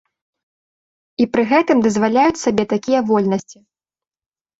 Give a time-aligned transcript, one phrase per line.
[1.23, 3.57] І пры гэтым дазваляюць сабе такія вольнасці.